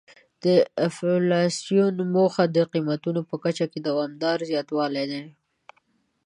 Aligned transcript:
د 0.43 0.45
انفلاسیون 0.85 1.95
موخه 2.15 2.43
د 2.55 2.57
قیمتونو 2.73 3.21
په 3.29 3.35
کچه 3.43 3.65
کې 3.71 3.79
دوامداره 3.87 4.43
زیاتوالی 4.51 5.05
دی. 5.11 5.23